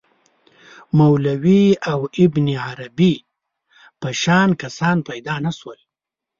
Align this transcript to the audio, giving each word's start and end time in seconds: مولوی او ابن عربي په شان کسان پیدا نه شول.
مولوی 0.97 1.63
او 1.91 1.99
ابن 2.23 2.47
عربي 2.65 3.15
په 4.01 4.09
شان 4.21 4.49
کسان 4.61 4.97
پیدا 5.09 5.35
نه 5.45 5.51
شول. 5.57 5.79